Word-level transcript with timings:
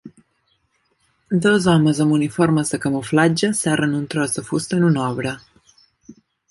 Dos 1.47 1.67
homes 1.75 2.01
amb 2.05 2.17
uniformes 2.17 2.73
de 2.75 2.81
camuflatge 2.87 3.53
serren 3.63 3.97
un 4.03 4.11
tros 4.17 4.37
de 4.41 4.49
fusta 4.51 4.81
en 4.83 4.89
una 4.93 5.09
obra. 5.15 5.41